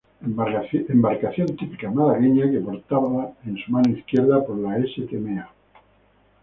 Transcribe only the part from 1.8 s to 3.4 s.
malagueña, que portada